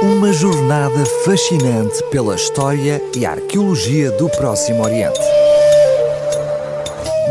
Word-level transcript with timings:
Uma 0.00 0.32
jornada 0.32 1.04
fascinante 1.24 2.04
pela 2.08 2.36
história 2.36 3.02
e 3.16 3.26
arqueologia 3.26 4.12
do 4.12 4.28
Próximo 4.30 4.84
Oriente. 4.84 5.18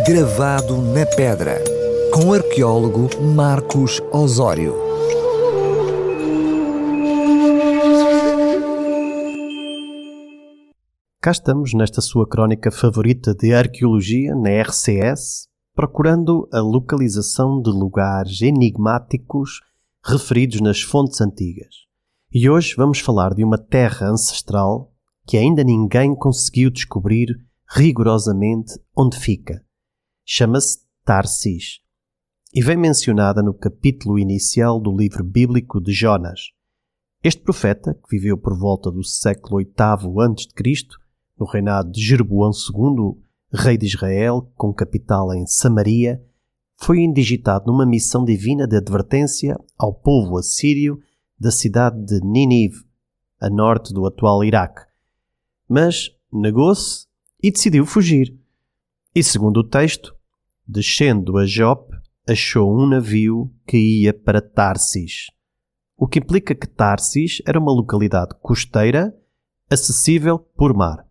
Gravado 0.05 0.75
na 0.75 1.05
pedra, 1.05 1.63
com 2.13 2.25
o 2.25 2.33
arqueólogo 2.33 3.07
Marcos 3.33 4.01
Osório. 4.11 4.75
Cá 11.21 11.31
estamos 11.31 11.73
nesta 11.73 12.01
sua 12.01 12.27
crónica 12.27 12.69
favorita 12.69 13.33
de 13.33 13.53
arqueologia 13.53 14.35
na 14.35 14.49
RCS, 14.49 15.47
procurando 15.73 16.49
a 16.51 16.59
localização 16.59 17.61
de 17.61 17.69
lugares 17.69 18.41
enigmáticos 18.41 19.61
referidos 20.05 20.59
nas 20.59 20.81
fontes 20.81 21.21
antigas. 21.21 21.86
E 22.33 22.49
hoje 22.49 22.75
vamos 22.75 22.99
falar 22.99 23.33
de 23.33 23.41
uma 23.41 23.57
terra 23.57 24.09
ancestral 24.09 24.91
que 25.25 25.37
ainda 25.37 25.63
ninguém 25.63 26.13
conseguiu 26.13 26.69
descobrir 26.69 27.29
rigorosamente 27.69 28.73
onde 28.93 29.17
fica. 29.17 29.63
Chama-se 30.25 30.79
Tarsis 31.05 31.79
e 32.53 32.61
vem 32.61 32.75
mencionada 32.75 33.41
no 33.41 33.53
capítulo 33.53 34.19
inicial 34.19 34.77
do 34.77 34.93
livro 34.93 35.23
bíblico 35.23 35.79
de 35.79 35.93
Jonas. 35.93 36.51
Este 37.23 37.41
profeta, 37.41 37.93
que 37.93 38.17
viveu 38.17 38.37
por 38.37 38.59
volta 38.59 38.91
do 38.91 39.05
século 39.05 39.59
VIII 39.59 39.73
a.C., 39.77 40.87
no 41.39 41.45
reinado 41.45 41.91
de 41.91 42.01
Jeroboão 42.01 42.51
II, 42.51 43.23
rei 43.53 43.77
de 43.77 43.85
Israel, 43.85 44.51
com 44.57 44.73
capital 44.73 45.33
em 45.33 45.45
Samaria, 45.45 46.21
foi 46.75 46.99
indigitado 46.99 47.67
numa 47.67 47.85
missão 47.85 48.25
divina 48.25 48.67
de 48.67 48.75
advertência 48.75 49.57
ao 49.77 49.93
povo 49.93 50.37
assírio 50.37 50.99
da 51.39 51.51
cidade 51.51 52.03
de 52.05 52.19
Nínive, 52.21 52.83
a 53.39 53.49
norte 53.49 53.93
do 53.93 54.05
atual 54.05 54.43
Iraque. 54.43 54.81
Mas 55.69 56.09
negou-se 56.31 57.05
e 57.41 57.51
decidiu 57.51 57.85
fugir. 57.85 58.35
E 59.13 59.23
segundo 59.23 59.57
o 59.57 59.63
texto, 59.63 60.15
descendo 60.67 61.37
a 61.37 61.45
Jope, 61.45 61.95
achou 62.27 62.75
um 62.75 62.87
navio 62.87 63.51
que 63.65 63.77
ia 63.77 64.13
para 64.13 64.41
Tarsis, 64.41 65.27
o 65.97 66.07
que 66.07 66.19
implica 66.19 66.53
que 66.53 66.67
Tarsis 66.67 67.41
era 67.45 67.59
uma 67.59 67.71
localidade 67.71 68.35
costeira 68.41 69.15
acessível 69.69 70.39
por 70.39 70.73
mar. 70.73 71.05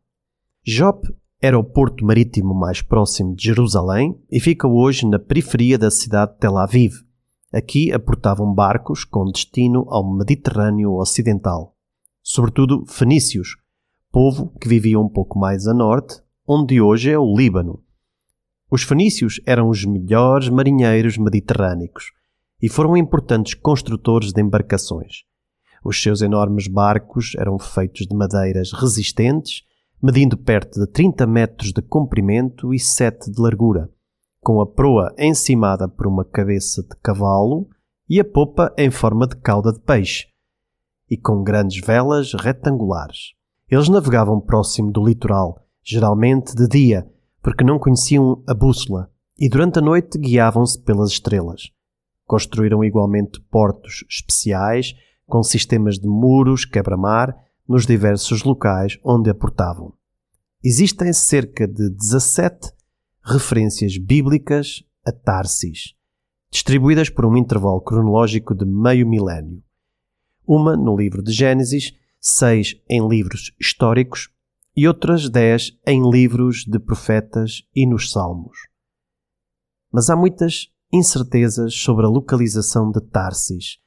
Jope 0.64 1.08
era 1.40 1.58
o 1.58 1.64
porto 1.64 2.04
marítimo 2.04 2.54
mais 2.54 2.82
próximo 2.82 3.34
de 3.34 3.44
Jerusalém 3.44 4.18
e 4.30 4.40
fica 4.40 4.66
hoje 4.66 5.06
na 5.06 5.18
periferia 5.18 5.78
da 5.78 5.90
cidade 5.90 6.32
de 6.32 6.38
Tel 6.38 6.56
Aviv, 6.56 7.05
Aqui 7.56 7.90
aportavam 7.90 8.52
barcos 8.52 9.02
com 9.02 9.24
destino 9.24 9.86
ao 9.88 10.14
Mediterrâneo 10.14 10.92
Ocidental, 10.96 11.74
sobretudo 12.22 12.84
fenícios, 12.86 13.56
povo 14.12 14.52
que 14.60 14.68
vivia 14.68 15.00
um 15.00 15.08
pouco 15.08 15.38
mais 15.38 15.66
a 15.66 15.72
norte, 15.72 16.20
onde 16.46 16.82
hoje 16.82 17.10
é 17.10 17.18
o 17.18 17.34
Líbano. 17.34 17.82
Os 18.70 18.82
fenícios 18.82 19.40
eram 19.46 19.70
os 19.70 19.86
melhores 19.86 20.50
marinheiros 20.50 21.16
mediterrâneos 21.16 22.12
e 22.60 22.68
foram 22.68 22.94
importantes 22.94 23.54
construtores 23.54 24.34
de 24.34 24.42
embarcações. 24.42 25.22
Os 25.82 26.02
seus 26.02 26.20
enormes 26.20 26.68
barcos 26.68 27.32
eram 27.38 27.58
feitos 27.58 28.06
de 28.06 28.14
madeiras 28.14 28.70
resistentes, 28.70 29.62
medindo 30.02 30.36
perto 30.36 30.78
de 30.78 30.86
30 30.86 31.26
metros 31.26 31.72
de 31.72 31.80
comprimento 31.80 32.74
e 32.74 32.78
7 32.78 33.30
de 33.30 33.40
largura 33.40 33.90
com 34.46 34.60
a 34.60 34.66
proa 34.66 35.12
encimada 35.18 35.88
por 35.88 36.06
uma 36.06 36.24
cabeça 36.24 36.80
de 36.80 36.94
cavalo 37.02 37.68
e 38.08 38.20
a 38.20 38.24
popa 38.24 38.72
em 38.78 38.92
forma 38.92 39.26
de 39.26 39.34
cauda 39.34 39.72
de 39.72 39.80
peixe, 39.80 40.28
e 41.10 41.16
com 41.16 41.42
grandes 41.42 41.84
velas 41.84 42.32
retangulares. 42.32 43.32
Eles 43.68 43.88
navegavam 43.88 44.40
próximo 44.40 44.92
do 44.92 45.04
litoral, 45.04 45.66
geralmente 45.82 46.54
de 46.54 46.68
dia, 46.68 47.10
porque 47.42 47.64
não 47.64 47.76
conheciam 47.76 48.40
a 48.46 48.54
bússola, 48.54 49.10
e 49.36 49.48
durante 49.48 49.80
a 49.80 49.82
noite 49.82 50.16
guiavam-se 50.16 50.80
pelas 50.80 51.10
estrelas. 51.10 51.62
Construíram 52.24 52.84
igualmente 52.84 53.40
portos 53.50 54.04
especiais, 54.08 54.94
com 55.26 55.42
sistemas 55.42 55.98
de 55.98 56.06
muros 56.06 56.64
quebra-mar 56.64 57.36
nos 57.68 57.84
diversos 57.84 58.44
locais 58.44 58.96
onde 59.02 59.28
aportavam. 59.28 59.92
Existem 60.62 61.12
cerca 61.12 61.66
de 61.66 61.90
17 61.90 62.75
referências 63.26 63.98
bíblicas 63.98 64.84
a 65.04 65.10
Tarsis, 65.10 65.94
distribuídas 66.48 67.10
por 67.10 67.26
um 67.26 67.36
intervalo 67.36 67.80
cronológico 67.80 68.54
de 68.54 68.64
meio 68.64 69.04
milénio. 69.04 69.64
Uma 70.46 70.76
no 70.76 70.96
livro 70.96 71.24
de 71.24 71.32
Gênesis, 71.32 71.92
seis 72.20 72.80
em 72.88 73.06
livros 73.08 73.52
históricos 73.60 74.30
e 74.76 74.86
outras 74.86 75.28
dez 75.28 75.76
em 75.84 76.08
livros 76.08 76.64
de 76.64 76.78
profetas 76.78 77.62
e 77.74 77.84
nos 77.84 78.12
Salmos. 78.12 78.56
Mas 79.92 80.08
há 80.08 80.14
muitas 80.14 80.68
incertezas 80.92 81.74
sobre 81.74 82.06
a 82.06 82.08
localização 82.08 82.92
de 82.92 83.00
Tarsis, 83.00 83.78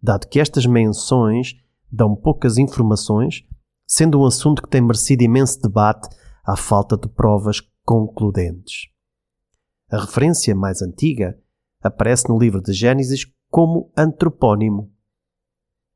dado 0.00 0.28
que 0.28 0.38
estas 0.38 0.66
menções 0.66 1.54
dão 1.90 2.14
poucas 2.14 2.58
informações, 2.58 3.42
sendo 3.88 4.20
um 4.20 4.24
assunto 4.24 4.62
que 4.62 4.70
tem 4.70 4.80
merecido 4.80 5.24
imenso 5.24 5.60
debate 5.60 6.08
à 6.46 6.56
falta 6.56 6.96
de 6.96 7.08
provas 7.08 7.60
concludentes. 7.84 8.88
A 9.90 10.00
referência 10.00 10.54
mais 10.54 10.82
antiga 10.82 11.38
aparece 11.80 12.28
no 12.28 12.38
livro 12.38 12.60
de 12.60 12.72
Gênesis 12.72 13.26
como 13.50 13.92
antropônimo. 13.96 14.92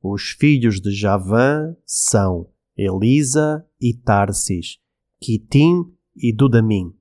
Os 0.03 0.31
filhos 0.31 0.81
de 0.81 0.93
Javã 0.93 1.75
são 1.84 2.48
Elisa 2.77 3.66
e 3.81 3.93
Tarsis, 3.94 4.78
Quitim 5.21 5.93
e 6.15 6.32
Dudamim. 6.32 6.94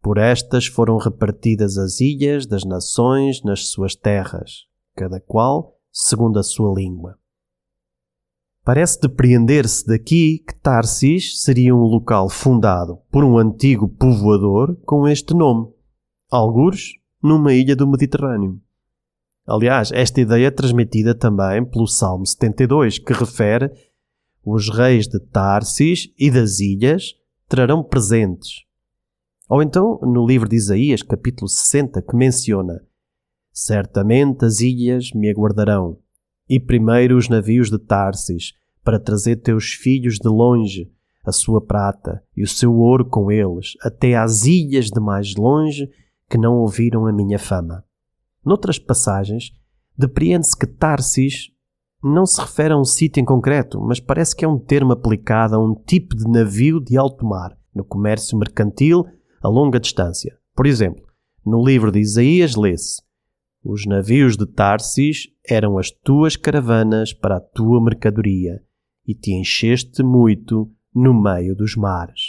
Por 0.00 0.18
estas 0.18 0.66
foram 0.66 0.98
repartidas 0.98 1.78
as 1.78 2.00
ilhas 2.00 2.46
das 2.46 2.64
nações 2.64 3.42
nas 3.42 3.68
suas 3.68 3.94
terras, 3.96 4.66
cada 4.94 5.20
qual 5.20 5.78
segundo 5.90 6.38
a 6.38 6.42
sua 6.42 6.74
língua. 6.74 7.18
Parece 8.64 9.00
depreender-se 9.00 9.84
daqui 9.86 10.38
que 10.38 10.54
Tarsis 10.54 11.42
seria 11.42 11.74
um 11.74 11.80
local 11.80 12.28
fundado 12.28 12.98
por 13.10 13.24
um 13.24 13.36
antigo 13.36 13.88
povoador 13.88 14.76
com 14.84 15.08
este 15.08 15.34
nome, 15.34 15.68
algures 16.30 16.92
numa 17.20 17.52
ilha 17.52 17.74
do 17.74 17.88
Mediterrâneo. 17.88 18.60
Aliás, 19.44 19.90
esta 19.92 20.20
ideia 20.20 20.46
é 20.46 20.50
transmitida 20.50 21.12
também 21.12 21.64
pelo 21.64 21.88
Salmo 21.88 22.24
72, 22.24 23.00
que 23.00 23.12
refere 23.12 23.68
os 24.44 24.68
reis 24.68 25.08
de 25.08 25.18
Tarsis 25.18 26.12
e 26.16 26.30
das 26.30 26.60
ilhas 26.60 27.14
trarão 27.48 27.82
presentes. 27.82 28.64
Ou 29.48 29.60
então 29.60 29.98
no 30.02 30.24
livro 30.24 30.48
de 30.48 30.54
Isaías, 30.54 31.02
capítulo 31.02 31.48
60, 31.48 32.00
que 32.00 32.16
menciona 32.16 32.80
Certamente 33.52 34.46
as 34.46 34.60
ilhas 34.60 35.10
me 35.12 35.28
aguardarão, 35.28 35.98
e 36.54 36.60
primeiro 36.60 37.16
os 37.16 37.30
navios 37.30 37.70
de 37.70 37.78
Tarsis, 37.78 38.52
para 38.84 39.00
trazer 39.00 39.36
teus 39.36 39.72
filhos 39.72 40.18
de 40.18 40.28
longe, 40.28 40.92
a 41.24 41.32
sua 41.32 41.64
prata 41.64 42.22
e 42.36 42.42
o 42.42 42.46
seu 42.46 42.74
ouro 42.74 43.06
com 43.06 43.32
eles, 43.32 43.72
até 43.80 44.16
às 44.16 44.44
ilhas 44.44 44.90
de 44.90 45.00
mais 45.00 45.34
longe 45.34 45.88
que 46.28 46.36
não 46.36 46.58
ouviram 46.58 47.06
a 47.06 47.12
minha 47.12 47.38
fama. 47.38 47.82
Noutras 48.44 48.78
passagens, 48.78 49.50
depreende-se 49.96 50.54
que 50.54 50.66
Tarsis 50.66 51.50
não 52.04 52.26
se 52.26 52.38
refere 52.38 52.74
a 52.74 52.78
um 52.78 52.84
sítio 52.84 53.22
em 53.22 53.24
concreto, 53.24 53.80
mas 53.80 53.98
parece 53.98 54.36
que 54.36 54.44
é 54.44 54.48
um 54.48 54.58
termo 54.58 54.92
aplicado 54.92 55.56
a 55.56 55.58
um 55.58 55.74
tipo 55.74 56.14
de 56.14 56.30
navio 56.30 56.80
de 56.80 56.98
alto 56.98 57.24
mar, 57.24 57.56
no 57.74 57.82
comércio 57.82 58.36
mercantil 58.36 59.06
a 59.42 59.48
longa 59.48 59.80
distância. 59.80 60.36
Por 60.54 60.66
exemplo, 60.66 61.02
no 61.46 61.64
livro 61.64 61.90
de 61.90 62.00
Isaías 62.00 62.56
lê-se 62.56 63.00
os 63.64 63.86
navios 63.86 64.36
de 64.36 64.44
Tarsis 64.44 65.28
eram 65.48 65.78
as 65.78 65.90
tuas 65.90 66.36
caravanas 66.36 67.12
para 67.12 67.36
a 67.36 67.40
tua 67.40 67.82
mercadoria, 67.82 68.60
e 69.06 69.14
te 69.14 69.32
encheste 69.32 70.02
muito 70.02 70.70
no 70.94 71.14
meio 71.14 71.54
dos 71.54 71.76
mares. 71.76 72.20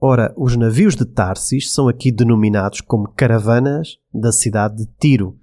Ora, 0.00 0.32
os 0.36 0.56
navios 0.56 0.96
de 0.96 1.04
Tarsis 1.04 1.72
são 1.72 1.86
aqui 1.86 2.10
denominados 2.10 2.80
como 2.80 3.12
caravanas 3.12 3.98
da 4.12 4.32
cidade 4.32 4.76
de 4.78 4.86
Tiro. 4.98 5.38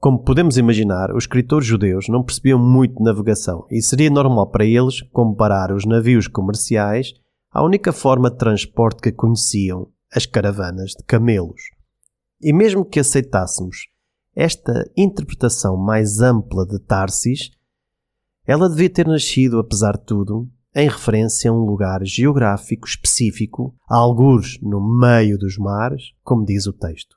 Como 0.00 0.24
podemos 0.24 0.56
imaginar, 0.56 1.14
os 1.14 1.24
escritores 1.24 1.66
judeus 1.66 2.08
não 2.08 2.24
percebiam 2.24 2.58
muito 2.58 2.96
de 2.96 3.04
navegação 3.04 3.66
e 3.70 3.80
seria 3.80 4.10
normal 4.10 4.50
para 4.50 4.64
eles 4.64 5.00
comparar 5.12 5.70
os 5.70 5.84
navios 5.84 6.26
comerciais 6.26 7.12
à 7.52 7.62
única 7.62 7.92
forma 7.92 8.30
de 8.30 8.38
transporte 8.38 9.02
que 9.02 9.12
conheciam, 9.12 9.88
as 10.12 10.26
caravanas 10.26 10.92
de 10.92 11.04
camelos. 11.04 11.60
E 12.40 12.52
mesmo 12.52 12.84
que 12.84 12.98
aceitássemos 12.98 13.91
esta 14.34 14.90
interpretação 14.96 15.76
mais 15.76 16.20
ampla 16.20 16.66
de 16.66 16.78
Tarsis, 16.78 17.50
ela 18.46 18.68
devia 18.68 18.90
ter 18.90 19.06
nascido, 19.06 19.58
apesar 19.58 19.96
de 19.96 20.04
tudo, 20.04 20.48
em 20.74 20.88
referência 20.88 21.50
a 21.50 21.54
um 21.54 21.64
lugar 21.64 22.04
geográfico 22.04 22.86
específico, 22.86 23.74
algures 23.86 24.58
no 24.62 24.80
meio 24.80 25.38
dos 25.38 25.58
mares, 25.58 26.12
como 26.24 26.44
diz 26.44 26.66
o 26.66 26.72
texto. 26.72 27.16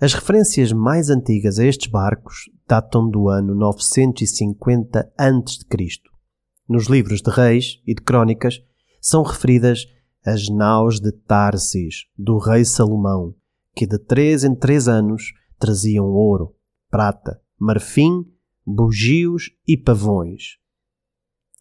As 0.00 0.14
referências 0.14 0.72
mais 0.72 1.10
antigas 1.10 1.58
a 1.58 1.64
estes 1.64 1.90
barcos 1.90 2.48
datam 2.68 3.10
do 3.10 3.28
ano 3.28 3.54
950 3.56 5.12
a.C. 5.18 6.00
Nos 6.68 6.86
livros 6.86 7.20
de 7.20 7.30
reis 7.30 7.82
e 7.84 7.94
de 7.94 8.02
crônicas 8.02 8.62
são 9.00 9.24
referidas 9.24 9.86
as 10.24 10.48
naus 10.48 11.00
de 11.00 11.10
Tarsis, 11.10 12.04
do 12.16 12.38
rei 12.38 12.64
Salomão, 12.64 13.34
que 13.74 13.86
de 13.86 13.98
três 13.98 14.44
em 14.44 14.54
três 14.54 14.86
anos 14.86 15.32
traziam 15.58 16.06
ouro, 16.06 16.54
prata, 16.90 17.40
marfim, 17.58 18.24
bugios 18.66 19.50
e 19.66 19.76
pavões. 19.76 20.58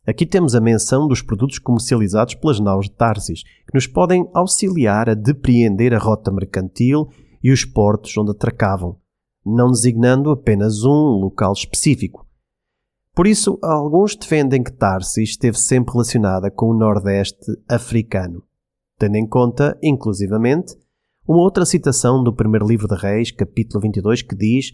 Aqui 0.05 0.25
temos 0.25 0.55
a 0.55 0.61
menção 0.61 1.05
dos 1.05 1.21
produtos 1.21 1.59
comercializados 1.59 2.35
pelas 2.35 2.61
naus 2.61 2.85
de 2.85 2.95
Tarsis, 2.95 3.44
que 3.44 3.73
nos 3.73 3.85
podem 3.85 4.29
auxiliar 4.33 5.09
a 5.09 5.13
depreender 5.13 5.94
a 5.94 5.99
rota 5.99 6.31
mercantil 6.31 7.09
e 7.44 7.51
os 7.51 7.65
portos 7.65 8.17
onde 8.17 8.31
atracavam, 8.31 8.97
não 9.45 9.69
designando 9.69 10.31
apenas 10.31 10.83
um 10.85 11.19
local 11.19 11.51
específico. 11.51 12.25
Por 13.13 13.27
isso, 13.27 13.59
alguns 13.61 14.15
defendem 14.15 14.63
que 14.63 14.71
Tarsis 14.71 15.31
esteve 15.31 15.57
sempre 15.57 15.91
relacionada 15.91 16.49
com 16.51 16.67
o 16.67 16.77
Nordeste 16.77 17.51
africano, 17.67 18.44
tendo 18.97 19.15
em 19.15 19.27
conta, 19.27 19.77
inclusivamente, 19.83 20.73
uma 21.27 21.39
outra 21.39 21.65
citação 21.65 22.24
do 22.24 22.33
primeiro 22.33 22.65
livro 22.65 22.88
de 22.88 22.95
Reis, 22.95 23.31
capítulo 23.31 23.81
22, 23.81 24.21
que 24.21 24.35
diz: 24.35 24.71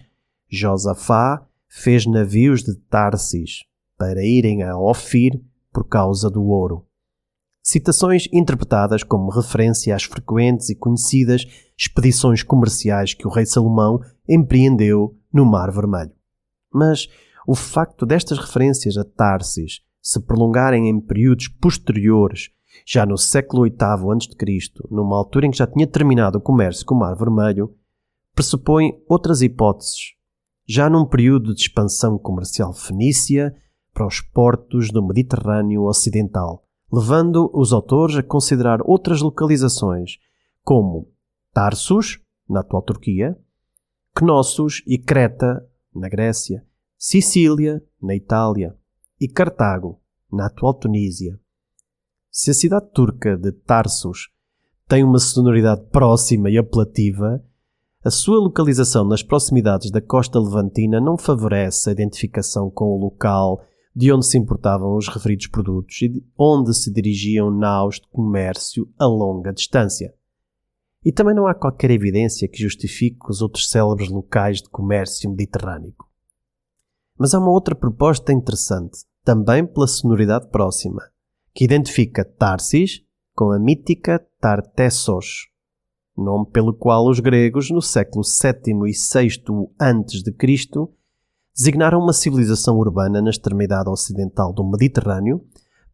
Josafá 0.47 1.43
fez 1.67 2.05
navios 2.05 2.61
de 2.63 2.75
Tarsis 2.75 3.63
para 3.97 4.23
irem 4.23 4.61
a 4.61 4.77
Ofir 4.77 5.41
por 5.71 5.87
causa 5.87 6.29
do 6.29 6.43
ouro. 6.43 6.85
Citações 7.63 8.27
interpretadas 8.31 9.01
como 9.01 9.31
referência 9.31 9.95
às 9.95 10.03
frequentes 10.03 10.69
e 10.69 10.75
conhecidas 10.75 11.45
expedições 11.75 12.43
comerciais 12.43 13.13
que 13.13 13.25
o 13.25 13.31
rei 13.31 13.45
Salomão 13.45 13.99
empreendeu 14.29 15.17
no 15.33 15.45
Mar 15.45 15.71
Vermelho. 15.71 16.11
Mas 16.71 17.07
o 17.47 17.55
facto 17.55 18.05
destas 18.05 18.37
referências 18.37 18.95
a 18.97 19.03
Tarsis 19.03 19.81
se 20.01 20.19
prolongarem 20.19 20.87
em 20.87 20.99
períodos 20.99 21.47
posteriores 21.47 22.49
já 22.85 23.05
no 23.05 23.17
século 23.17 23.63
VIII 23.63 23.75
a.C., 23.79 24.71
numa 24.89 25.17
altura 25.17 25.45
em 25.45 25.51
que 25.51 25.57
já 25.57 25.67
tinha 25.67 25.87
terminado 25.87 26.37
o 26.37 26.41
comércio 26.41 26.85
com 26.85 26.95
o 26.95 26.99
Mar 26.99 27.15
Vermelho, 27.15 27.75
pressupõe 28.33 28.91
outras 29.07 29.41
hipóteses, 29.41 30.13
já 30.67 30.89
num 30.89 31.05
período 31.05 31.53
de 31.53 31.61
expansão 31.61 32.17
comercial 32.17 32.73
fenícia 32.73 33.55
para 33.93 34.07
os 34.07 34.21
portos 34.21 34.89
do 34.89 35.05
Mediterrâneo 35.05 35.83
Ocidental, 35.83 36.65
levando 36.91 37.49
os 37.53 37.71
autores 37.71 38.15
a 38.15 38.23
considerar 38.23 38.79
outras 38.83 39.21
localizações, 39.21 40.17
como 40.63 41.11
Tarsus, 41.53 42.19
na 42.49 42.61
atual 42.61 42.81
Turquia, 42.81 43.37
Knossos 44.15 44.83
e 44.87 44.97
Creta, 44.97 45.65
na 45.93 46.09
Grécia, 46.09 46.65
Sicília, 46.97 47.83
na 48.01 48.15
Itália, 48.15 48.75
e 49.19 49.27
Cartago, 49.27 49.99
na 50.31 50.47
atual 50.47 50.73
Tunísia. 50.73 51.39
Se 52.35 52.49
a 52.49 52.53
cidade 52.55 52.87
turca 52.91 53.37
de 53.37 53.51
Tarsus 53.51 54.31
tem 54.87 55.03
uma 55.03 55.19
sonoridade 55.19 55.85
próxima 55.91 56.49
e 56.49 56.57
apelativa, 56.57 57.45
a 58.03 58.09
sua 58.09 58.39
localização 58.39 59.07
nas 59.07 59.21
proximidades 59.21 59.91
da 59.91 60.01
costa 60.01 60.39
levantina 60.39 60.99
não 60.99 61.15
favorece 61.15 61.87
a 61.87 61.91
identificação 61.91 62.71
com 62.71 62.85
o 62.85 62.97
local 62.97 63.63
de 63.95 64.11
onde 64.11 64.25
se 64.25 64.35
importavam 64.35 64.97
os 64.97 65.07
referidos 65.07 65.45
produtos 65.45 66.01
e 66.01 66.07
de 66.07 66.25
onde 66.35 66.73
se 66.73 66.91
dirigiam 66.91 67.51
naus 67.51 67.97
de 67.97 68.07
comércio 68.07 68.91
a 68.97 69.05
longa 69.05 69.53
distância. 69.53 70.11
E 71.05 71.11
também 71.11 71.35
não 71.35 71.45
há 71.45 71.53
qualquer 71.53 71.91
evidência 71.91 72.47
que 72.47 72.63
justifique 72.63 73.29
os 73.29 73.43
outros 73.43 73.69
célebres 73.69 74.09
locais 74.09 74.57
de 74.57 74.69
comércio 74.69 75.29
mediterrâneo. 75.29 75.93
Mas 77.15 77.35
há 77.35 77.39
uma 77.39 77.51
outra 77.51 77.75
proposta 77.75 78.33
interessante, 78.33 79.05
também 79.23 79.67
pela 79.67 79.85
sonoridade 79.85 80.49
próxima 80.49 81.12
que 81.53 81.63
identifica 81.63 82.25
Tarsis 82.25 83.01
com 83.35 83.51
a 83.51 83.59
mítica 83.59 84.25
Tartessos, 84.39 85.47
nome 86.17 86.47
pelo 86.51 86.73
qual 86.73 87.07
os 87.07 87.19
gregos, 87.19 87.69
no 87.69 87.81
século 87.81 88.23
VII 88.23 88.87
e 88.87 88.91
VI 88.91 89.69
a.C., 89.79 90.87
designaram 91.55 91.99
uma 91.99 92.13
civilização 92.13 92.77
urbana 92.77 93.21
na 93.21 93.29
extremidade 93.29 93.89
ocidental 93.89 94.51
do 94.51 94.63
Mediterrâneo, 94.63 95.45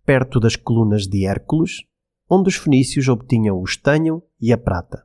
perto 0.06 0.40
das 0.40 0.56
colunas 0.56 1.06
de 1.06 1.26
Hércules, 1.26 1.84
onde 2.30 2.50
os 2.50 2.56
fenícios 2.56 3.08
obtinham 3.08 3.60
o 3.60 3.64
estanho 3.64 4.24
e 4.40 4.54
a 4.54 4.58
prata. 4.58 5.04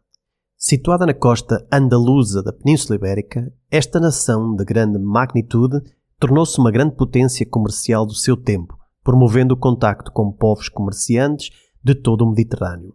Situada 0.57 1.05
na 1.05 1.15
costa 1.15 1.67
andaluza 1.71 2.43
da 2.43 2.53
Península 2.53 2.97
Ibérica, 2.97 3.53
esta 3.71 3.99
nação 3.99 4.55
de 4.55 4.65
grande 4.65 4.99
magnitude 4.99 5.83
tornou-se 6.19 6.59
uma 6.59 6.71
grande 6.71 6.95
potência 6.95 7.45
comercial 7.45 8.07
do 8.07 8.15
seu 8.15 8.37
tempo, 8.37 8.79
promovendo 9.05 9.53
o 9.53 9.57
contacto 9.57 10.11
com 10.11 10.33
povos 10.33 10.69
comerciantes 10.69 11.51
de 11.83 11.95
todo 11.95 12.23
o 12.23 12.31
Mediterrâneo. 12.31 12.95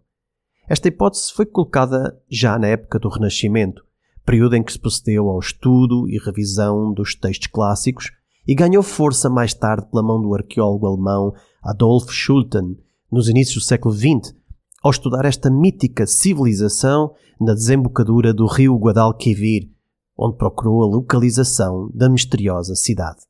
Esta 0.67 0.87
hipótese 0.87 1.31
foi 1.31 1.45
colocada 1.45 2.19
já 2.29 2.57
na 2.57 2.67
época 2.67 2.99
do 2.99 3.07
Renascimento, 3.07 3.83
período 4.25 4.55
em 4.55 4.63
que 4.63 4.71
se 4.71 4.79
procedeu 4.79 5.29
ao 5.29 5.39
estudo 5.39 6.09
e 6.09 6.17
revisão 6.17 6.91
dos 6.91 7.15
textos 7.15 7.47
clássicos 7.47 8.11
e 8.47 8.55
ganhou 8.55 8.81
força 8.81 9.29
mais 9.29 9.53
tarde 9.53 9.87
pela 9.89 10.03
mão 10.03 10.21
do 10.21 10.33
arqueólogo 10.33 10.87
alemão 10.87 11.33
Adolf 11.63 12.11
Schulten, 12.11 12.77
nos 13.11 13.29
inícios 13.29 13.63
do 13.63 13.67
século 13.67 13.93
XX, 13.93 14.35
ao 14.83 14.91
estudar 14.91 15.25
esta 15.25 15.49
mítica 15.49 16.07
civilização 16.07 17.13
na 17.39 17.53
desembocadura 17.53 18.33
do 18.33 18.45
rio 18.45 18.77
Guadalquivir, 18.77 19.69
onde 20.17 20.37
procurou 20.37 20.83
a 20.83 20.87
localização 20.87 21.89
da 21.93 22.09
misteriosa 22.09 22.75
cidade. 22.75 23.28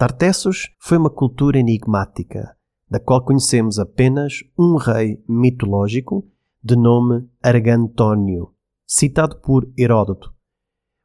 Tartessos 0.00 0.70
foi 0.78 0.96
uma 0.96 1.10
cultura 1.10 1.58
enigmática, 1.58 2.56
da 2.88 2.98
qual 2.98 3.22
conhecemos 3.22 3.78
apenas 3.78 4.32
um 4.58 4.76
rei 4.76 5.22
mitológico 5.28 6.26
de 6.64 6.74
nome 6.74 7.28
Argantónio, 7.42 8.54
citado 8.86 9.36
por 9.42 9.70
Heródoto. 9.76 10.32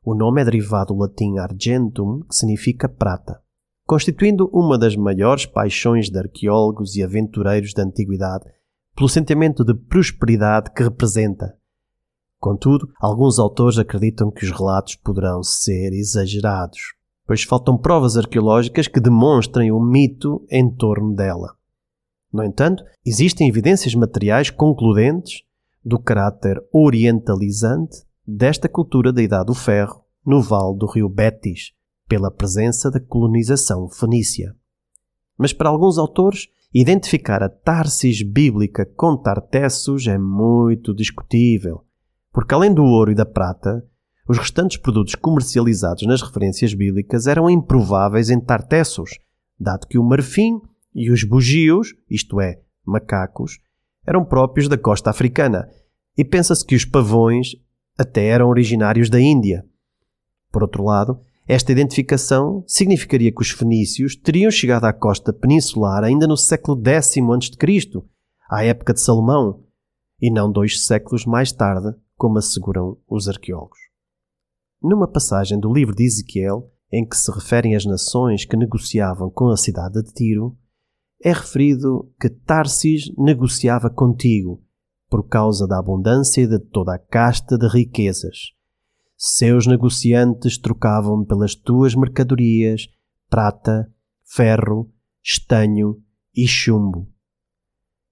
O 0.01 0.15
nome 0.15 0.41
é 0.41 0.45
derivado 0.45 0.93
do 0.93 0.99
latim 1.01 1.37
argentum, 1.37 2.21
que 2.21 2.33
significa 2.33 2.87
prata, 2.87 3.41
constituindo 3.85 4.49
uma 4.53 4.77
das 4.77 4.95
maiores 4.95 5.45
paixões 5.45 6.09
de 6.09 6.17
arqueólogos 6.17 6.95
e 6.95 7.03
aventureiros 7.03 7.73
da 7.73 7.83
antiguidade 7.83 8.45
pelo 8.95 9.09
sentimento 9.09 9.65
de 9.65 9.73
prosperidade 9.73 10.71
que 10.71 10.83
representa. 10.83 11.53
Contudo, 12.39 12.87
alguns 13.01 13.39
autores 13.39 13.77
acreditam 13.77 14.31
que 14.31 14.45
os 14.45 14.51
relatos 14.51 14.95
poderão 14.95 15.43
ser 15.43 15.91
exagerados, 15.91 16.95
pois 17.25 17.43
faltam 17.43 17.77
provas 17.77 18.17
arqueológicas 18.17 18.87
que 18.87 18.99
demonstrem 18.99 19.71
o 19.71 19.79
mito 19.79 20.45
em 20.49 20.69
torno 20.69 21.15
dela. 21.15 21.55
No 22.31 22.43
entanto, 22.43 22.83
existem 23.05 23.47
evidências 23.47 23.95
materiais 23.95 24.49
concludentes 24.49 25.43
do 25.83 25.97
caráter 25.99 26.61
orientalizante 26.71 28.03
desta 28.27 28.67
cultura 28.67 29.13
da 29.13 29.21
Idade 29.21 29.45
do 29.45 29.53
Ferro 29.53 30.03
no 30.25 30.41
vale 30.41 30.77
do 30.77 30.87
rio 30.87 31.07
Betis, 31.07 31.71
pela 32.07 32.31
presença 32.31 32.89
da 32.89 32.99
colonização 32.99 33.87
fenícia. 33.89 34.55
Mas 35.37 35.53
para 35.53 35.69
alguns 35.69 35.97
autores, 35.97 36.47
identificar 36.73 37.43
a 37.43 37.49
Tarsis 37.49 38.21
bíblica 38.21 38.85
com 38.85 39.15
Tartessos 39.15 40.07
é 40.07 40.17
muito 40.17 40.93
discutível, 40.93 41.83
porque 42.31 42.53
além 42.53 42.73
do 42.73 42.83
ouro 42.83 43.11
e 43.11 43.15
da 43.15 43.25
prata, 43.25 43.85
os 44.27 44.37
restantes 44.37 44.77
produtos 44.77 45.15
comercializados 45.15 46.05
nas 46.07 46.21
referências 46.21 46.73
bíblicas 46.73 47.27
eram 47.27 47.49
improváveis 47.49 48.29
em 48.29 48.39
Tartessos, 48.39 49.11
dado 49.59 49.87
que 49.87 49.97
o 49.97 50.03
marfim 50.03 50.59
e 50.93 51.11
os 51.11 51.23
bugios, 51.23 51.93
isto 52.09 52.41
é, 52.41 52.59
macacos, 52.85 53.59
eram 54.05 54.25
próprios 54.25 54.67
da 54.67 54.77
costa 54.77 55.09
africana, 55.09 55.67
e 56.17 56.23
pensa-se 56.23 56.65
que 56.65 56.75
os 56.75 56.85
pavões 56.85 57.55
até 57.97 58.27
eram 58.27 58.49
originários 58.49 59.09
da 59.09 59.19
Índia. 59.19 59.65
Por 60.51 60.63
outro 60.63 60.83
lado, 60.83 61.19
esta 61.47 61.71
identificação 61.71 62.63
significaria 62.65 63.31
que 63.31 63.41
os 63.41 63.51
fenícios 63.51 64.15
teriam 64.15 64.49
chegado 64.49 64.85
à 64.85 64.93
costa 64.93 65.31
peninsular 65.31 66.03
ainda 66.03 66.25
no 66.25 66.35
século 66.37 66.81
X 66.83 67.17
a.C., 67.17 68.03
à 68.49 68.63
época 68.63 68.93
de 68.93 69.01
Salomão, 69.01 69.63
e 70.19 70.31
não 70.31 70.51
dois 70.51 70.83
séculos 70.85 71.25
mais 71.25 71.51
tarde, 71.51 71.95
como 72.15 72.37
asseguram 72.37 72.97
os 73.07 73.27
arqueólogos. 73.27 73.94
Numa 74.81 75.07
passagem 75.07 75.59
do 75.59 75.73
livro 75.73 75.95
de 75.95 76.03
Ezequiel, 76.03 76.71
em 76.91 77.07
que 77.07 77.17
se 77.17 77.31
referem 77.31 77.75
as 77.75 77.85
nações 77.85 78.45
que 78.45 78.57
negociavam 78.57 79.29
com 79.29 79.49
a 79.49 79.57
cidade 79.57 80.01
de 80.03 80.13
Tiro, 80.13 80.57
é 81.23 81.31
referido 81.31 82.11
que 82.19 82.29
Tarsis 82.29 83.11
negociava 83.17 83.89
contigo 83.89 84.61
por 85.09 85.27
causa 85.27 85.67
da 85.67 85.79
abundância 85.79 86.47
de 86.47 86.59
toda 86.59 86.95
a 86.95 86.99
casta 86.99 87.57
de 87.57 87.67
riquezas. 87.67 88.53
Seus 89.17 89.65
negociantes 89.65 90.57
trocavam 90.57 91.23
pelas 91.23 91.55
tuas 91.55 91.95
mercadorias 91.95 92.87
prata, 93.29 93.91
ferro, 94.23 94.91
estanho 95.23 96.01
e 96.35 96.47
chumbo. 96.47 97.09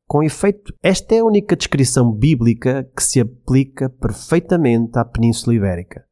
Com 0.07 0.23
efeito, 0.23 0.73
esta 0.81 1.15
é 1.15 1.19
a 1.19 1.25
única 1.25 1.55
descrição 1.55 2.11
bíblica 2.11 2.89
que 2.95 3.03
se 3.03 3.19
aplica 3.19 3.89
perfeitamente 3.89 4.97
à 4.97 5.05
Península 5.05 5.55
Ibérica 5.55 6.05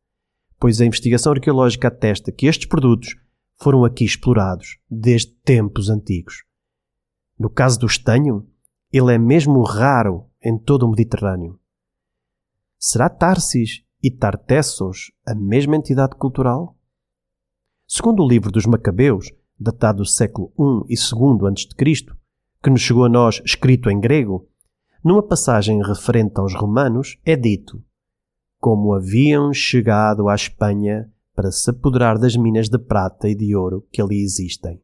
pois 0.61 0.79
a 0.79 0.85
investigação 0.85 1.33
arqueológica 1.33 1.87
atesta 1.87 2.31
que 2.31 2.45
estes 2.45 2.67
produtos 2.67 3.15
foram 3.55 3.83
aqui 3.83 4.05
explorados 4.05 4.77
desde 4.87 5.33
tempos 5.43 5.89
antigos. 5.89 6.43
No 7.37 7.49
caso 7.49 7.79
do 7.79 7.87
estanho, 7.87 8.47
ele 8.93 9.11
é 9.11 9.17
mesmo 9.17 9.63
raro 9.63 10.29
em 10.39 10.59
todo 10.59 10.83
o 10.83 10.89
Mediterrâneo. 10.91 11.59
Será 12.77 13.09
Tarsis 13.09 13.83
e 14.03 14.11
Tartessos 14.11 15.11
a 15.25 15.33
mesma 15.33 15.75
entidade 15.75 16.15
cultural? 16.15 16.77
Segundo 17.87 18.23
o 18.23 18.27
livro 18.27 18.51
dos 18.51 18.67
Macabeus, 18.67 19.33
datado 19.59 20.03
do 20.03 20.05
século 20.05 20.53
I 20.87 20.93
e 20.93 20.95
II 20.95 21.47
a.C., 21.47 22.05
que 22.63 22.69
nos 22.69 22.81
chegou 22.81 23.05
a 23.05 23.09
nós 23.09 23.41
escrito 23.43 23.89
em 23.89 23.99
grego, 23.99 24.47
numa 25.03 25.23
passagem 25.23 25.81
referente 25.81 26.39
aos 26.39 26.53
romanos 26.53 27.17
é 27.25 27.35
dito 27.35 27.83
como 28.61 28.93
haviam 28.93 29.51
chegado 29.51 30.29
à 30.29 30.35
Espanha 30.35 31.11
para 31.35 31.51
se 31.51 31.67
apoderar 31.71 32.19
das 32.19 32.35
minas 32.35 32.69
de 32.69 32.77
prata 32.77 33.27
e 33.27 33.33
de 33.33 33.55
ouro 33.55 33.87
que 33.91 33.99
ali 33.99 34.21
existem. 34.21 34.79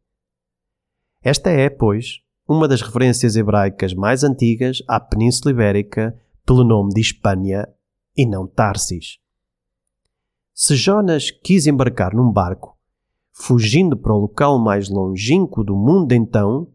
Esta 1.22 1.52
é, 1.52 1.70
pois, 1.70 2.22
uma 2.50 2.68
das 2.68 2.82
referências 2.82 3.36
hebraicas 3.36 3.94
mais 3.94 4.24
antigas 4.24 4.80
à 4.88 5.00
Península 5.00 5.52
Ibérica 5.52 6.20
pelo 6.44 6.64
nome 6.64 6.92
de 6.92 7.02
Espanha 7.02 7.68
e 8.16 8.26
não 8.26 8.48
Tarsis. 8.48 9.20
Se 10.56 10.76
Jonas 10.76 11.30
quis 11.30 11.68
embarcar 11.68 12.16
num 12.16 12.32
barco, 12.32 12.76
fugindo 13.32 13.96
para 13.96 14.14
o 14.14 14.22
local 14.22 14.58
mais 14.58 14.90
longínquo 14.90 15.64
do 15.64 15.76
mundo 15.76 16.14
então, 16.14 16.68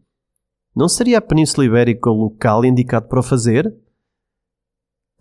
não 0.73 0.87
seria 0.87 1.17
a 1.17 1.21
Península 1.21 1.65
Ibérica 1.65 2.09
o 2.09 2.13
local 2.13 2.63
indicado 2.63 3.09
para 3.09 3.19
o 3.19 3.23
fazer? 3.23 3.82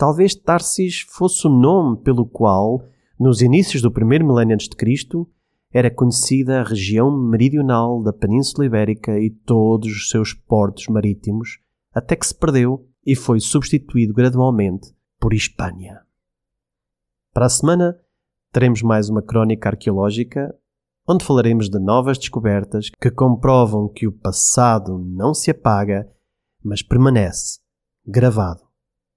Talvez 0.02 0.34
Tarsis 0.34 1.06
fosse 1.08 1.46
o 1.46 1.48
nome 1.48 1.96
pelo 2.02 2.26
qual, 2.26 2.84
nos 3.16 3.40
inícios 3.40 3.80
do 3.80 3.88
primeiro 3.88 4.26
milénio 4.26 4.54
antes 4.54 4.68
de 4.68 4.74
Cristo, 4.74 5.30
era 5.72 5.94
conhecida 5.94 6.58
a 6.58 6.64
região 6.64 7.08
meridional 7.16 8.02
da 8.02 8.12
Península 8.12 8.66
Ibérica 8.66 9.16
e 9.20 9.30
todos 9.30 9.88
os 9.92 10.10
seus 10.10 10.34
portos 10.34 10.88
marítimos, 10.88 11.60
até 11.94 12.16
que 12.16 12.26
se 12.26 12.34
perdeu 12.34 12.84
e 13.06 13.14
foi 13.14 13.38
substituído 13.38 14.12
gradualmente 14.12 14.92
por 15.20 15.32
Espanha. 15.32 16.00
Para 17.32 17.46
a 17.46 17.48
semana, 17.48 17.96
teremos 18.50 18.82
mais 18.82 19.08
uma 19.08 19.22
crónica 19.22 19.68
arqueológica, 19.68 20.52
onde 21.08 21.24
falaremos 21.24 21.70
de 21.70 21.78
novas 21.78 22.18
descobertas 22.18 22.90
que 23.00 23.08
comprovam 23.08 23.88
que 23.88 24.08
o 24.08 24.12
passado 24.12 24.98
não 24.98 25.32
se 25.32 25.52
apaga, 25.52 26.10
mas 26.60 26.82
permanece 26.82 27.60
gravado 28.04 28.62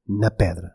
na 0.08 0.30
pedra. 0.30 0.75